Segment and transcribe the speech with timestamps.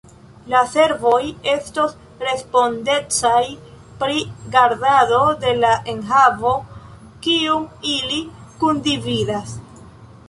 [0.51, 1.19] La servoj
[1.51, 1.91] estos
[2.27, 3.43] respondecaj
[4.01, 4.25] pri
[4.57, 6.57] gardado de la enhavo
[7.29, 8.21] kiun ili
[8.65, 9.57] kundividas.